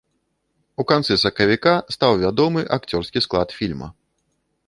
[0.83, 3.87] У канцы сакавіка стаў вядомы акцёрскі склад фільма.